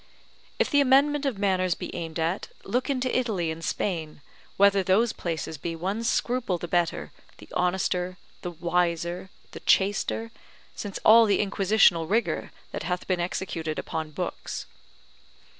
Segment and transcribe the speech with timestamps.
[0.57, 4.21] If the amendment of manners be aimed at, look into Italy and Spain,
[4.57, 10.31] whether those places be one scruple the better, the honester, the wiser, the chaster,
[10.75, 14.65] since all the inquisitional rigour that hath been executed upon books.